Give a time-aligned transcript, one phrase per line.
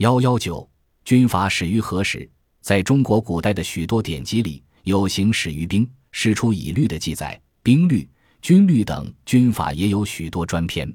[0.00, 0.66] 幺幺九，
[1.04, 2.26] 军阀始于何时？
[2.62, 8.08] 在中国古代的许多典籍里，有“行始于兵，师出以律”的记载，兵律、
[8.40, 10.90] 军律等军法也有许多专篇。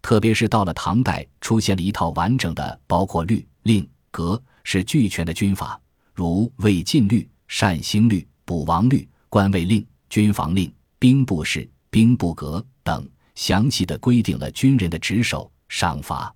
[0.00, 5.78] 特别是到了唐代，出现了一套完整的，包括律、令、格，是俱全的军法，
[6.14, 16.34] 如魏晋律、善兴律、补王律、官位令、军防令、兵部事、兵部格等，详细的规定了军人的职守、赏罚。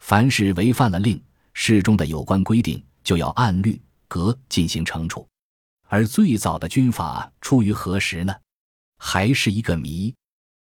[0.00, 1.18] 凡是违反了令、
[1.58, 5.26] 事中的有关规定，就要按律、格进行惩处。
[5.88, 8.34] 而最早的军法出于何时呢？
[8.98, 10.14] 还是一个谜。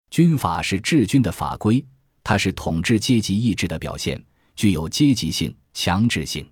[0.09, 1.85] 军法是治军的法规。
[2.23, 4.23] 它是统治阶级意志的表现，
[4.55, 6.49] 具有阶级性、强制性。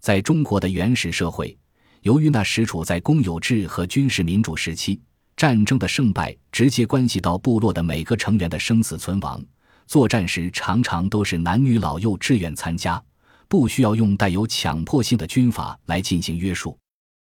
[0.00, 1.56] 在中国的原始社会，
[2.00, 4.98] 由于那时处在公有制和军事民主时期，
[5.36, 9.44] 战争的胜败直接关系到部落的每个成员的生死存亡。
[9.86, 13.00] 作战时常常都是男女老幼志愿参加，
[13.48, 16.78] 不需要用带有强迫性的军法来进行约束。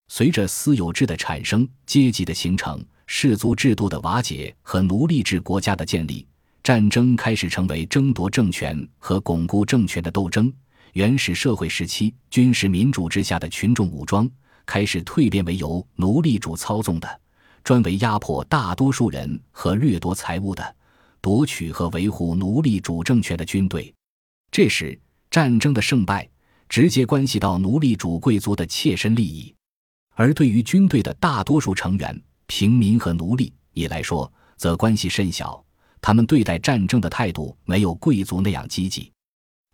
[0.09, 6.25] 随着私有制的产生、阶级的形成、氏族制度的瓦解和奴隶制国家的建立。
[6.63, 10.51] 战争开始成为争夺政权和巩固政权的斗争。
[10.93, 14.29] 原始社会时期，军事民主之下的群众武装
[14.65, 17.21] 开始蜕变为由奴隶主操纵的、
[17.63, 20.75] 专为压迫大多数人和掠夺财物的、
[21.21, 23.93] 夺取和维护奴隶主政权的军队。
[24.51, 26.27] 这时，战争的胜败
[26.69, 29.53] 直接关系到奴隶主贵族的切身利益，
[30.15, 35.63] 而对于军队的大多数成员——平民和奴隶也来说，则关系甚小。
[35.99, 39.11] 他们对待战争的态度没有贵族那样积极。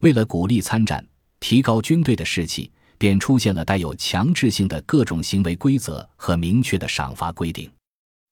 [0.02, 1.06] 为了鼓励参战，
[1.40, 7.70] 提高军队的士气，便出现了带有强制性的各种行为规则和明确的赏罚规定。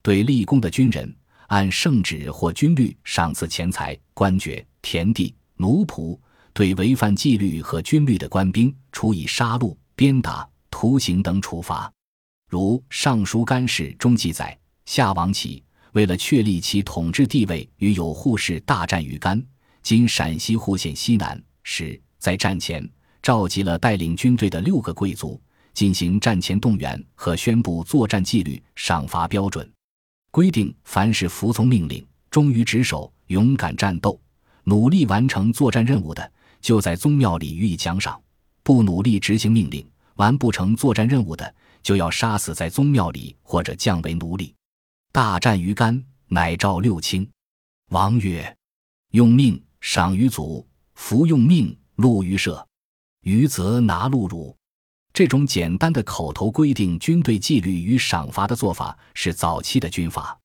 [0.02, 1.13] 对立功的军人，
[1.47, 6.17] 按圣旨或军律赏赐钱财、官爵、田地、奴仆；
[6.53, 11.91] 对违反纪律和军律的官兵，处以杀戮、鞭打、徒刑等处罚。
[12.49, 15.63] 如《尚书干事》中记载，夏王启。
[15.94, 19.41] 为了确立其统治地位，与有扈氏大战于甘
[19.84, 22.89] （今陕西户县西南）时，在战前
[23.22, 25.41] 召集了带领军队的六个贵族，
[25.73, 29.69] 进行战前动员和宣布作战纪律、赏罚标准，
[30.31, 34.18] 规定凡是服从命令、忠于职守、勇敢战斗、
[34.63, 38.13] 努力完成作战任务的，就在宗庙里予以奖赏；
[38.63, 39.85] 不努力执行命令、
[40.16, 44.53] 完不成作战任务的，就要杀死在宗庙里或者降为奴隶。
[45.11, 47.27] 大战于干，乃召六卿。
[47.89, 48.55] 王曰
[49.11, 52.66] ：“用命赏于祖，服用命戮于社。
[53.23, 54.55] 余则拿禄辱。”
[55.13, 60.39] 这种简单的口头规定军队纪律与赏罚的做法，是早期的军法。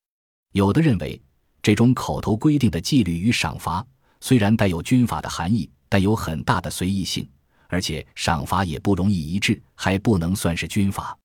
[0.51, 1.21] 有的认为，
[1.61, 3.85] 这种口头规定的纪律与赏罚
[4.19, 7.27] 虽然带有军法的含义，但有很大的随意性，
[7.67, 11.17] 而且赏罚也不容易一致，还不能算是军法。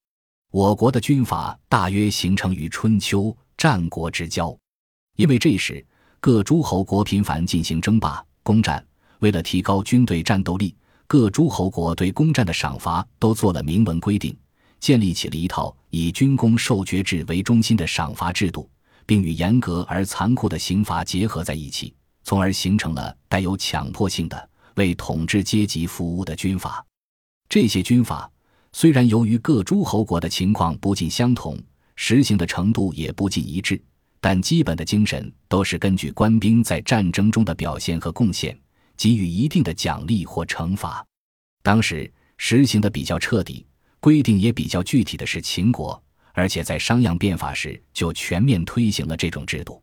[0.51, 4.57] 我国的军阀大约形成于春秋战国之交，
[5.17, 5.85] 因为这时
[6.21, 8.85] 各诸侯国频繁进行争霸攻战，
[9.21, 14.37] 为了提高军队战斗力，各诸侯国对攻战的赏罚都做了明文规定，
[14.79, 18.69] 建立起了一套以军功授爵制为中心的赏罚制度，
[19.07, 21.95] 并与严格而残酷的刑罚结合在一起，
[22.25, 26.85] 从而形成了带有强迫性的为统治阶级服务的军阀。
[27.49, 28.31] 这些军阀。
[28.75, 31.59] 虽然由于各诸侯国的情况不尽相同，
[31.95, 33.79] 实行的程度也不尽一致，
[34.19, 38.59] 但基本的精神都是根据官兵在战争中的表现和贡献，
[38.97, 41.05] 给予一定的奖励或惩罚。
[41.63, 43.67] 当时实行的比较彻底、
[44.01, 49.83] 规定也比较具体的是秦国，而且在商鞅变法时就全面推行了这种制度。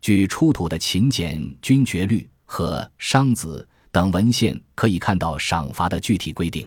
[0.00, 6.66] 据出土的秦简军爵律和商子等文献可以看到赏罚的具体规定，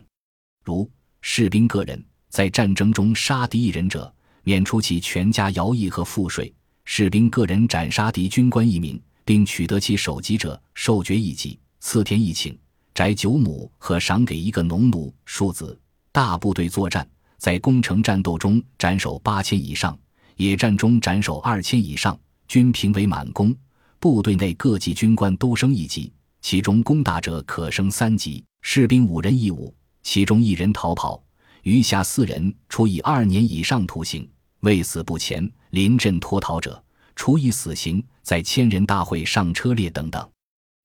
[0.63, 0.89] 如。
[1.27, 4.13] 士兵个人在战争中杀敌一人者，
[4.43, 6.53] 免除其全家徭役和赋税；
[6.83, 12.55] 士兵个人斩杀敌军官一名，并取得其首级者，授爵一级，赐田一顷，
[12.93, 15.11] 宅九亩和赏给一个农奴。
[15.25, 15.75] 庶子
[16.11, 19.97] 大部队作战，在攻城战斗中斩首八千以上，
[20.35, 22.15] 野战中斩首二千以上，
[22.47, 23.51] 均评为满功。
[23.99, 26.13] 部队内各级军官都升一级，
[26.47, 28.45] 其中攻打者可升三级。
[28.61, 29.73] 士兵五人一伍。
[30.03, 31.19] 其中一人逃跑，
[31.63, 34.23] 余下四人处以二年以上徒刑；
[34.59, 36.79] 未死不前、临阵脱逃者，
[37.15, 40.29] 处以死刑，在千人大会上车列等等。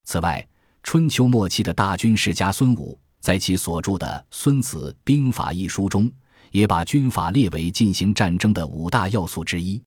[0.05, 0.49] 此外，
[0.83, 6.11] 春秋末期的大军事家孙武，在其所著的《孙子兵法》一书中，
[6.53, 9.79] 也把军法列为进行战争的五大要素之一，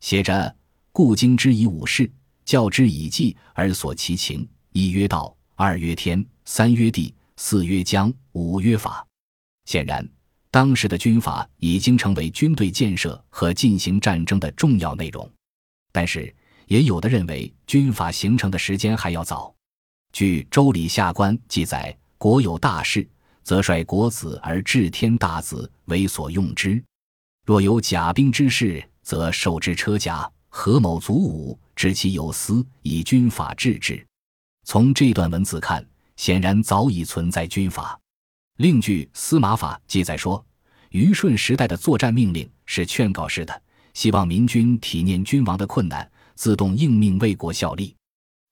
[0.00, 0.56] 写着
[0.92, 2.10] ：“故经之以武士，
[2.46, 4.48] 教之以计而索其情。
[4.72, 9.02] 一曰道，二曰天，三曰地。”四曰疆，五曰法。
[9.64, 10.06] 显然，
[10.50, 15.26] 当时的军法已经成为军队建设和进行战争的重要内容。
[15.90, 16.34] 但是，
[16.66, 19.54] 也有的认为军法形成的时间还要早。
[20.12, 23.08] 据《周礼下官》记载：“国有大事，
[23.42, 26.78] 则率国子而治天大子为所用之；
[27.46, 34.06] 若有甲兵之事，则授之车甲，合某卒伍，知其有司，以军法治之。”
[34.64, 35.84] 从这段文字看，
[36.16, 37.98] 显然早已存在军法。
[38.58, 40.44] 另据《司马法》记载说，
[40.90, 43.62] 虞舜时代的作战命令是劝告式的，
[43.94, 47.94] 希望民军体念君王的困难，自动应命为国效力；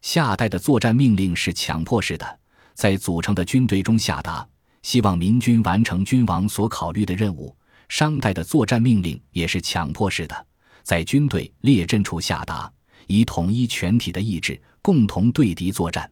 [0.00, 2.38] 夏代的作战命令是强迫式的，
[2.74, 4.48] 在组成的军队中下达，
[4.82, 7.54] 希望民军完成君王所考虑的任务；
[7.88, 10.46] 商代的作战命令也是强迫式的，
[10.82, 12.72] 在军队列阵处下达，
[13.06, 16.02] 以统一全体的意志，共同对敌作战；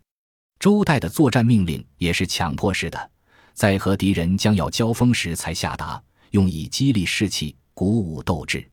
[0.60, 3.10] 周代的作战命令也是强迫式的。
[3.54, 5.98] 在和敌人将要交锋时才下达，
[6.32, 8.68] 用以激励士气、鼓舞斗志。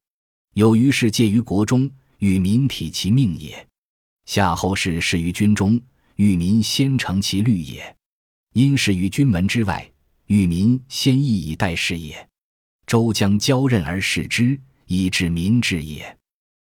[0.56, 3.66] 有于是介于国中，与民体其命也；
[4.26, 5.80] 夏后氏事于军中，
[6.18, 7.82] 与民先成其律也；
[8.52, 9.90] 因事于军门之外，
[10.26, 12.28] 与民先义以待事也。
[12.86, 16.18] 周将交任而事之，以治民治也。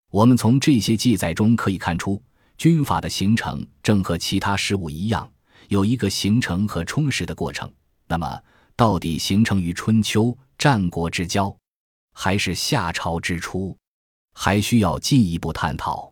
[0.09, 2.19] 我们从这些记载中可以看出，
[2.57, 5.31] 军法的形成正和其他事物一样，
[5.67, 7.71] 有一个形成和充实的过程。
[8.07, 8.41] 那么，
[8.75, 11.55] 到底形成于春秋战国之交，
[12.13, 13.77] 还是夏朝之初，
[14.33, 16.11] 还需要进一步探讨。